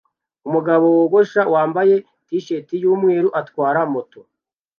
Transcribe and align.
Umugabo 0.47 0.85
wogosha 0.97 1.41
wambaye 1.53 1.95
t-shirt 2.27 2.67
yumweru 2.83 3.27
atwara 3.39 3.79
moto 3.93 4.19